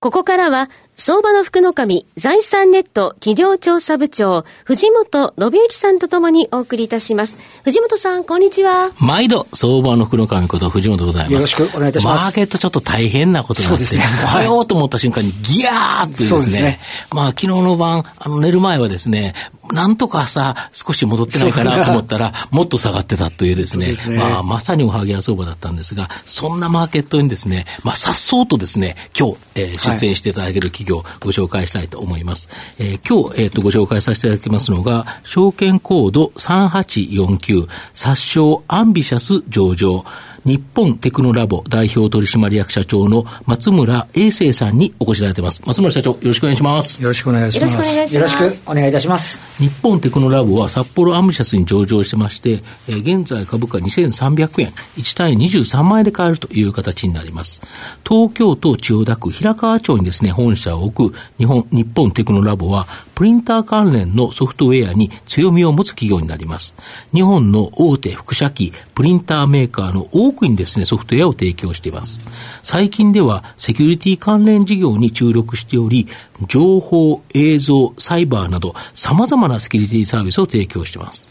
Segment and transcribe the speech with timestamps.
[0.00, 7.36] ここからは相場の福の神、財産ネット企業調査部長、藤本信之さんとともにお送りいたします。
[7.64, 8.92] 藤本さん、こんにちは。
[9.00, 11.32] 毎度、相場の福の神こと藤本でございます。
[11.32, 12.24] よろしくお願いいたします。
[12.26, 16.78] マーケットちょっと大変なことになって、ね、おはようと思った瞬間にギャーってですね、すね
[17.10, 19.34] まあ昨日の晩、あの寝る前はですね、
[19.72, 32.48] なんとかさ、少し戻ってないかなと思ったら、もっと下がってたというですね、すねまあまさにおはぎや相場だったんですが、そんなマーケットにですね、まあさっそうとですね、今日、えー、出演していただける企業、ご紹介したいと思います。
[32.78, 40.04] えー、今日、えっ、ー、と、ご紹介させていただきますのが、証券コード3849、殺傷アンビシャス上場。
[40.48, 45.62] 日本テクノラボ代表取締役社長の松村英生さんにお越しいただいてます。
[45.66, 47.02] 松村社長、よろしくお願いします。
[47.02, 48.14] よろしくお願いします。
[48.14, 49.42] よろしくお願いいたします。
[49.58, 57.60] 日本テクノラボは札幌アンビシャスに上場してまして、えー、現在株価2300円、1単位23万円で買えるという形になります。
[58.08, 62.86] 東京都千代田区平川町にですね、本社を置く日本、日本テクノラボは、
[63.18, 66.76] プリンター関連のソフトウェアに強みを持つ企業になります。
[67.12, 72.22] 日本の大手複写機、プリンターメーカーの多くにですね、ソフトウェアを提供しています。
[72.62, 76.06] 最近では、セキュリティ関連事業に注力しており、
[76.46, 81.26] 情報、映像、サイバーなど、様々なセキュリティサービスを提供しています。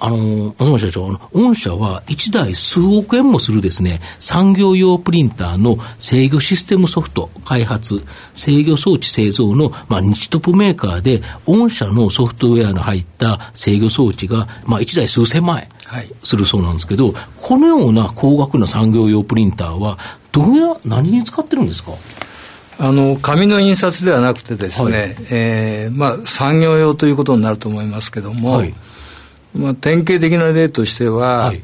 [0.00, 15.68] あの、松本社長、あの、御社は1台数億円もするですね、産業用プリンターの制御システムソフト開発、制御装置製造の、まあ、日トップメーカーで、御社のソフトウェアの入った制御装置が、まあ、1台数千万円
[16.24, 19.98] するそうなんですけど、はい、このような高額な産業用プリンターは、
[20.32, 21.92] どうや、何に使ってるんですか？
[22.80, 28.74] あの紙の印刷ではなくてですね、はい、えー、まあ、産業用ということになると思いますけども、はい、
[29.52, 31.62] まあ、典型的な例としては、はい、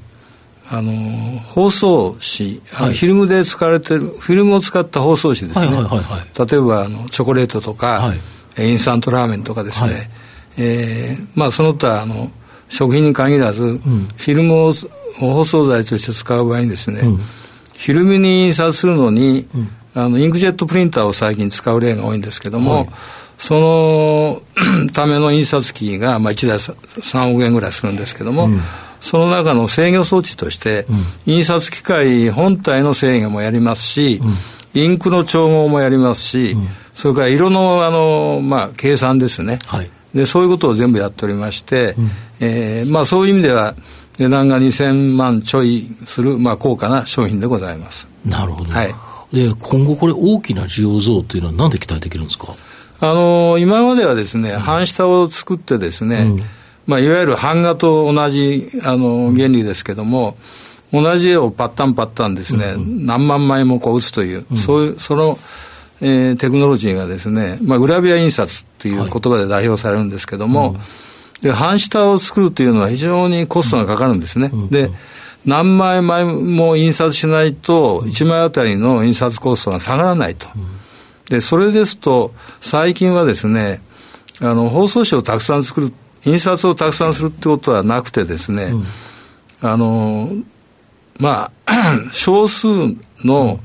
[0.68, 8.18] あの包装紙、あのフィルムで使われてるフィルムを使った包装紙ですね、例えばあのチョコレートとか、はい、
[8.58, 10.08] インスタントラーメンとかですね、はい、
[10.58, 12.30] えー、まあ、その他あの
[12.68, 14.72] 食品に限らず、うん、フィルムを
[15.20, 22.88] 包装材として使う場合にですね、うん、フィルムに印刷するのに、うん、あのインクジェットプリンターを最近使う例が多いんですけども、はい、
[23.38, 24.42] その
[24.92, 28.48] ための印刷機が、まあ、1台3億円ぐらいするんですけども、
[29.00, 30.86] その中の制御装置として、
[31.26, 34.20] 印刷機械本体の制御もやりますし、
[34.72, 36.56] インクの調合もやりますし、
[36.94, 42.10] それから色のあの、まあ、計算ですね、はい、でそういうことを全部やっておりまして、うん、
[42.40, 43.74] えー、まあ、そういう意味では
[44.18, 48.06] 値段が2000万ちょいする、まあ、高価な商品でございます。
[48.24, 48.94] なるほど、はい、
[49.32, 52.54] で今後これ大きな需要増というのは何で期待できるんですか？
[53.00, 56.42] あの今まではですね、半下を作ってですね、うん、
[56.86, 60.36] まあ、いわゆる版画と同じあの原理ですけども、
[60.92, 65.36] 同じ絵をパッタンパッタンですね、うん、何万枚もこう打つという、うん、そういうその
[66.00, 70.80] えー、テクノロジーがですね、まあ、グラビア印刷という言葉で代表されるんですけども、はいうん、
[71.42, 74.50] で半下を作るというのは非常にコストがかかるんですね。
[74.52, 74.90] うん、で
[75.46, 80.46] 何枚枚も印刷しないと、1枚あたりの印刷コストが下がらないと。
[81.28, 83.82] で、それですと、最近はですね、
[84.40, 85.92] あの、包装紙をたくさん作る、
[86.24, 88.86] 印刷をたくさんするってことはなくてですね、うん、
[89.60, 90.30] あの、
[91.20, 92.66] まあ、 少数
[93.22, 93.60] の、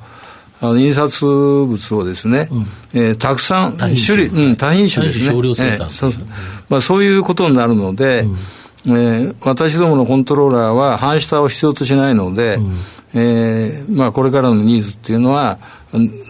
[0.62, 5.26] あの印刷物をですね、うん、えー、たくさん、種類、うん、多品種ですね。
[5.26, 6.14] 少量生産、えー、そう
[6.68, 8.38] まあ、そういうことになるので、うん。
[8.86, 12.78] えー、私どものコントローラーは半下を必要としないので、うん、
[13.14, 15.60] えー、まあ、これからのニーズっていうのは、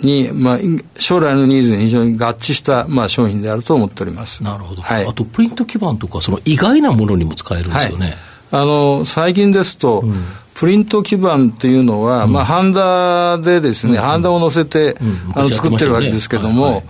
[0.04, 0.58] に、まあ、
[0.96, 4.44] 将来のニーズに非常に合致した、まあ、商品であると思っております。
[4.44, 4.82] なるほど。
[4.82, 8.16] はい、あと、プリント基板とか、その意外なものにも使えるんですよね。
[8.52, 10.24] はい、あの、最近ですと、うん
[10.60, 16.74] プリント基板っていうのは、うん、まあ、ハンダでですね、うん、ハンダを乗せて、うん、あの作ってるわけですけども、はい。
[16.74, 16.84] はい、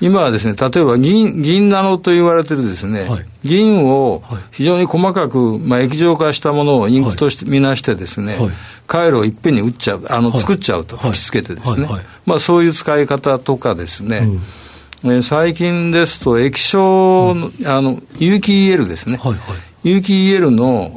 [0.00, 4.22] 今はですね、例えば銀、銀ナノと言われてるですね、はい、銀を
[4.52, 8.38] 非常に細かく、まあ、液状化したものをインクとして見なしてですね、
[8.86, 11.88] 回路をいっぺんに打っちゃう、あの、作っちゃうと、吹き付けてですね、
[12.24, 14.26] まあ、そういう使い方とかですね、
[15.04, 17.34] え最近ですと液晶、
[17.66, 19.32] あの有機 EL ですね、はい。
[19.32, 20.90] はい有機 EL の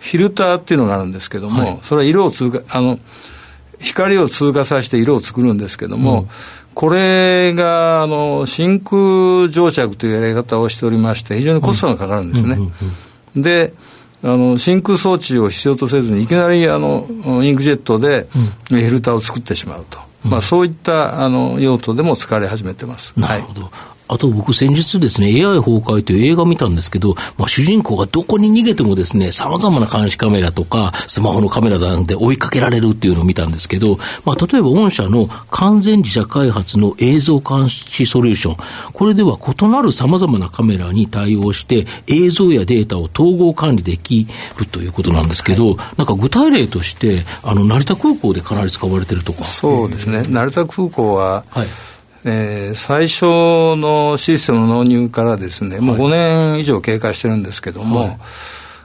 [0.00, 2.98] フィルターっていうのがあるんですけども、はい、それは色を通過、あの、
[3.78, 6.28] 光を通過させて色を作るんですけども、うん、
[6.74, 12.58] これが、あの、真空蒸着というやり方をしておりまして、非常にコストがかかるんですね。
[13.36, 13.74] で
[14.24, 17.06] あの真空装置を必要とせずにいきなりあの
[17.44, 18.26] インクジェットで
[18.64, 23.12] フィルターを作ってしまうと、うん、まあ、そういったあの用途でも使われ始めてます。
[23.16, 38.56] なるほど、はいあと僕先日ですね、AI 崩壊という映画を見たんですけど、まあ、主人公がどこに逃げてもですね、様々な監視カメラとか、スマホのカメラなんで追いかけられるっていうのを見たんですけど、まあ、例えば御社の完全自社開発の映像監視ソリューション、
[38.92, 44.26] これでは異なる様々なカメラに対応して、映像やデータを統合管理でき
[44.58, 49.44] るということなんですけど、はい、なんか具体例として、あの、成田空港でかなり使われてるとか。
[49.44, 50.22] そうですね。
[50.22, 51.66] 成田空港は、はい
[52.28, 53.24] えー、最初
[53.76, 58.18] のシステムの納入からですね、もう5年以上経過してるんですけども、はい、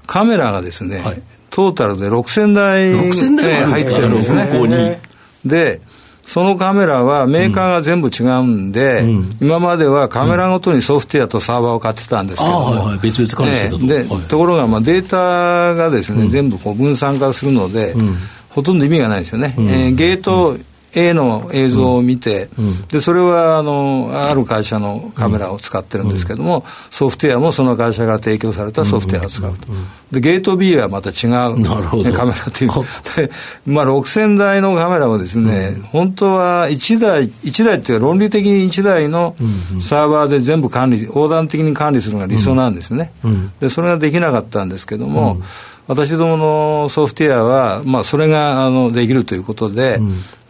[0.07, 5.01] カメラがですね、はい、トータルで6000台6000台入ってるんですね。
[5.45, 5.81] で、
[6.25, 18.18] そのカメラはメーカーが全部違うんで、うん、今まではカメラごとにソフトウェアとサーバーを買ってたんですけども、はいはい、別々管理してたと、ね、で、ところがまあデータがですね、うん、全部こう分散化するので、うん、
[18.50, 19.54] ほとんど意味がないですよね。
[19.57, 20.57] えー、ゲート、
[20.95, 29.68] A の映像を見て、うん、でそれはあのある会社のカメラを使ってるんですけども、ソフトウェアもその会社から提供されたソフトウェアを使うと、
[30.12, 31.63] でゲート B はまた違う、
[32.13, 32.72] カメラという。
[33.16, 33.31] で、
[33.66, 39.36] まあ、6000台のカメラをですね、本当は1台1台っていうか論理的に1台の
[39.81, 43.12] サーバーで全部管理横断的に管理するのが理想なんですね、
[43.60, 45.42] でそれができなかったんですけども、
[45.88, 50.00] 私どものソフトウェアは、まあ、それがあのできるということで、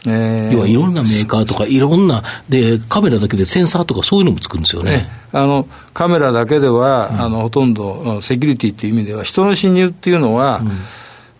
[0.05, 5.07] えー、要はいろんなメーカーとか、いろんなで、カメラだけでセンサーとか、そういうのもつくんですよね。
[5.31, 10.61] あのカメラだけでは、うん、あのほとんどセキュリティっていう意味では、人の侵入っていうのは、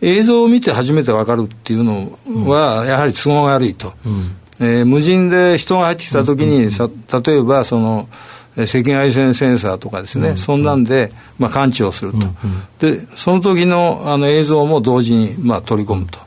[0.02, 2.18] うん、映像を見て初めて分かるっていうの
[2.50, 3.94] は、やはり都合が悪いと。
[4.06, 6.90] うん、えー、無人で人が入ってきたときに、さ
[7.26, 8.08] 例えばその、
[8.58, 12.30] 赤外線センサーとかですね、うん、そんなんで、まあ、感知をすると、うんうん、
[12.80, 16.20] でその時のあの映像も同時に、まあ、取り込むと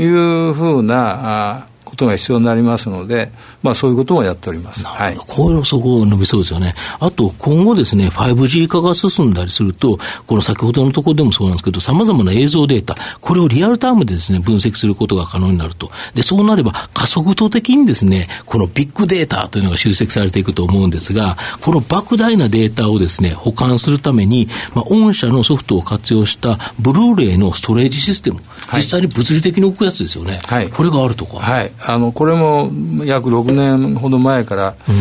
[0.00, 3.30] いうふうなあことが必要になりますので、
[3.64, 4.84] まあ、そういうこともやっております。
[4.84, 6.74] はい、こういうのそこ伸びそうですよね。
[7.00, 15.90] あと、今後ですね、5G 化が進んだりすると、この先ほどのところでもそうなんですけど、様々な映像データ、これをリアルタイムでですね、分析することが可能になると。
[16.14, 30.40] で、そうなれば、加速度的にですね、このビッグデータというのが集積されていくと思うんですが、この莫大なデータをですね、保管するために、まあ、御社のソフトを活用したブルーレイのストレージシステム、はい、実際に物理的に置くやつですよね。
[30.44, 30.68] はい。
[30.68, 31.38] これがあるとか。
[31.38, 31.72] はい。
[31.86, 32.70] あの、これも
[33.04, 34.94] 約6年ほど前から、うん。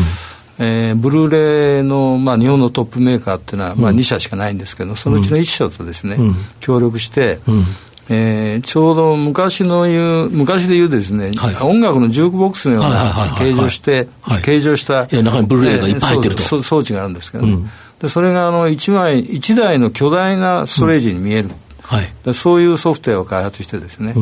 [0.59, 1.29] えー、ブルー
[1.75, 7.65] レイの、まあ、日本のトップメーカーっていうのは、まあ、2社しかないんですけど、そのうちの1社とですね、うん、協力して、うん、
[8.09, 14.07] えー、ちょうど昔の言う、昔で言うですね、はい、音楽のジュークボックスのような形状して、
[14.44, 17.69] 形状した、中にブルーレイがいっぱい入ってると、えー、装置があるんですけどね、うん、
[18.00, 21.50] でそれがあの1枚、1台の巨大なストレージに見える、
[21.81, 24.13] はい、そういうソフトウェアを開発してですね、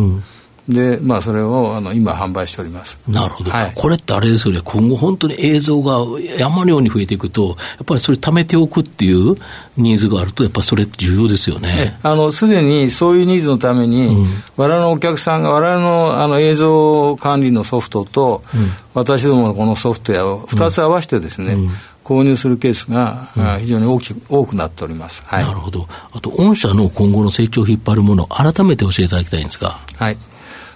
[0.68, 2.98] で、まあ、それをあの今、販売しております。
[3.08, 6.00] なるほど、はい、これってあれですよね、今後、本当に映像が
[6.38, 9.38] 山のように増えていくと、やっぱりそれ、貯めておくっていう
[9.78, 11.98] ニーズがあると、やっぱりそれ重要ですよね。
[12.32, 18.62] すでにそういうニーズのために、うん、我々のお客さんが、我々のあの映像管理のソフトと、うん、
[18.94, 21.72] 私どものこのソフトウェアを2つ合わせてですね、うん。
[22.04, 23.30] 購入するケースが、
[23.60, 29.80] 非常に大きく、多くなっております、はい、なるほど、あと、御社の今後の成長を引っ張るもの、改めて教えていただきたいんですが。
[29.98, 30.18] はい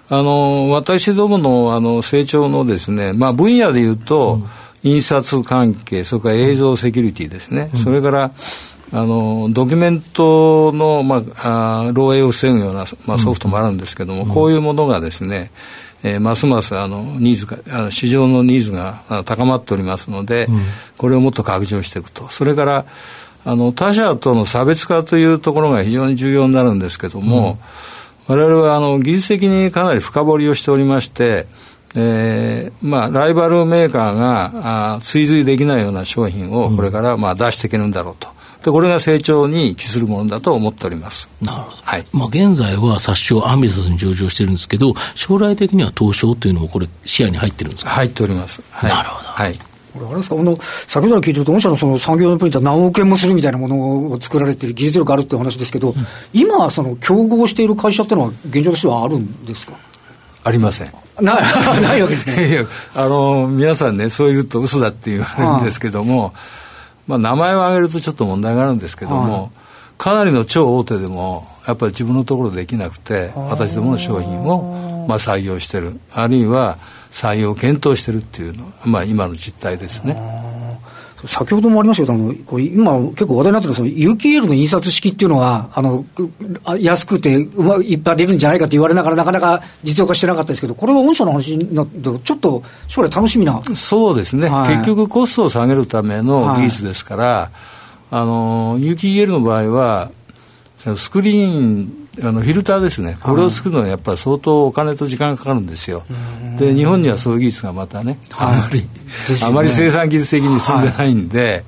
[0.09, 4.39] あの私どものあの成長のですね、まあ、分野でいうと、
[4.83, 8.31] うん、印刷関係、それから映像セキュリティですね、うん、それから
[8.91, 15.49] あのドキュメントの、まあ、あ漏洩を防ぐような、まあ、ソフトもあるんですけども、うん、こういうものがですね、
[16.03, 20.47] えー、ますますあのニーズがあの市場のニーズが高まっておりますので、
[20.97, 22.29] これをもっと拡張していくと。
[22.29, 22.85] それから
[23.43, 27.57] あの他社との差別化というところが非常に重要になるんですけども、
[28.27, 31.47] 我々はあの技術的にかなり深掘りをしておりまして、
[31.95, 38.29] えーまあ、ライバルメーカーがあ追随できないような商品をこれからまあ出していけるんだろうと。
[38.63, 41.29] でこれが成長に帰するものだと思っております。
[41.39, 41.77] なるほど。
[41.83, 42.05] はい。
[42.11, 47.91] まあ現在は殺傷アンビサスに上場してるんですけど、将来的には東証というのもこれ視野に入ってるんですか？
[47.91, 48.63] 入っております。
[48.71, 49.29] はい、なるほど。
[49.29, 49.59] はい。
[49.95, 55.95] これあれですか、あの、先ほど聞いてると、御社のその産業用プリンター何億円もするみたいなものを作られている技術力あるっていう話ですけど、うん、
[56.33, 59.73] 今、その競合している会社っていうのは、現状としてはあるんですか？
[60.43, 60.91] ありません。
[61.21, 61.39] な
[61.81, 62.49] ないわけですね。
[62.51, 66.33] いやあの、皆さんね、そう言うと嘘だって言われるんですけども、
[67.07, 69.51] まあ、名前を挙げるとちょっと問題があるんですけども、
[69.97, 75.99] かなりの超大手でも、やっぱり自分のところできなくて、私どもの商品を、まあ、採用してる。
[76.13, 76.77] あるいは、
[77.15, 80.17] 採用を検討してるっていうのは、まあ、今の実態ですね。
[81.27, 86.05] 先ほどもありましたけど、あのこう今、結構話題になってるその UQL の印刷式っていうのは、あの
[86.77, 93.61] 安くてうまいっぱい出るんじゃないかと言われながら、なかなか実用化してなかったですけど、これは御社の話になって、ちょっと将来楽しみな。
[93.73, 97.55] そうですね、はい、結局コストを下げるための技術ですから、はい、
[98.11, 100.11] あの UQL の場合は、
[100.95, 106.03] スクリーンあのフィルターですね、これを作るのはやっぱり相当お金と時間がかかるんですよ、
[106.57, 108.87] で日本にはそういう技術がまたね、あまり、
[109.43, 111.63] あまり生産技術的に進んでないんで、はい、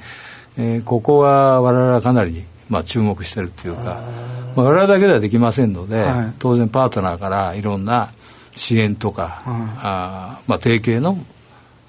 [0.57, 4.01] えー、ここはわれわれはかなり、まあ、注目してるっていうか、
[4.55, 8.09] まあ、我々だけではできませんので、はい、当然パートナーからいろんな
[8.53, 11.17] 支援とか、はい、あまあ、提携の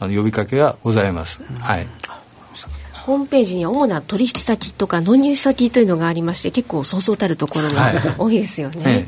[0.00, 1.40] あの呼びかけがございます。
[1.60, 1.86] はい
[3.08, 8.84] ホームページに主な取引先とか納入先というのがありまして結構そうそうたるところが多いですよね。
[8.84, 9.06] はい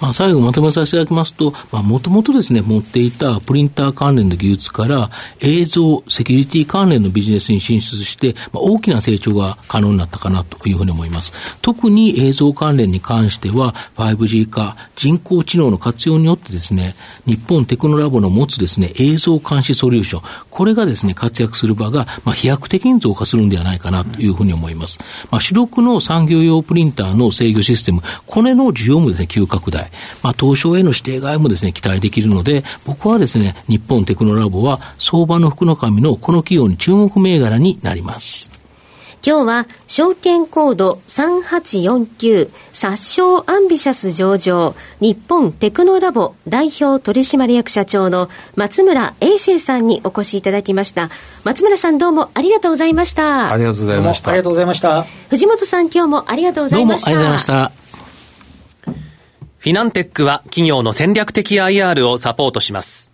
[0.00, 1.52] まあ、最後まとめさせていただきますと、
[1.82, 11.32] もともとですね、持っていたプリンター関連の技術から映像、セキュリティ関連のビジネスに進出して、まあ、大きな成長が可能になったかなというふうに思います。
[11.62, 16.94] 特に映像関連に関しては、5G 化、人工知能の活用によってですね、
[17.26, 24.98] 日本テクノラボの持つですね、映像監視ソリューション、これがですね、活躍する場が、まあ、飛躍的に増加するんではないかなというふうに思います。
[25.30, 29.87] まあ、主力の産業用プリンターの制御システム、これの需要もですね、急拡大。
[30.22, 38.58] まあ、東証への指定外もですね、期待できるので、僕はですね、日本テクノラボは相場の福の神のこの企業に注目銘柄になります。
[39.26, 51.10] 今日は証券コード3849殺傷アンビシャス上場日本テクノラボ代表取締役社長の松村英生さんにお越しいただきました。
[51.44, 53.52] 松村さんどうもありがとうございました。
[53.52, 54.30] ありがとうございました。
[54.30, 55.02] ありがとうございました。
[55.30, 57.10] 藤本さん今日もありがとうございました。
[57.10, 57.87] どうもありがとうございました
[59.68, 63.12] フィナンテックは企業の戦略的 IR をサポートします。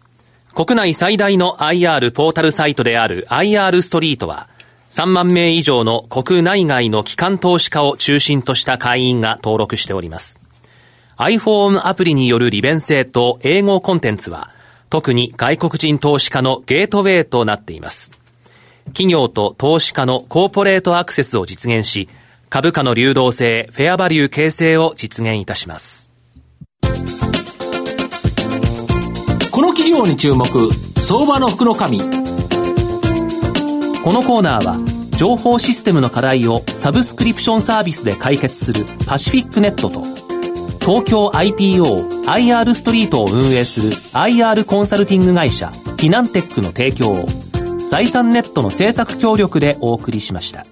[0.55, 4.49] 国内最大の IR ポータルサイトである IR ストリートは、
[4.91, 10.39] 3万名以上の国内外の機関投資家を中心とした会員が登録しております。
[11.17, 14.49] iPhone アプリによる利便性と英語コンテンツは、
[14.91, 18.13] 特に外国人投資家のゲートウェイとなっています。
[18.93, 22.09] 企業と投資家のコーポレートアクセスを実現し、
[22.49, 26.14] 株価の流動性、フェアバリュー形成を実現いたします。
[29.51, 30.47] この企業に注目
[31.01, 32.05] 相場の福の神こ
[34.13, 40.03] のコーナーは情報システムの課題をサブスクリプションサービスで解決するパシフィックネットと
[40.81, 47.27] 東京 IPOIR ストリートを運営する IR コンサルティング会社フィナンテックの提供を
[47.89, 50.67] 財産ネットの政策協力でお送りしました。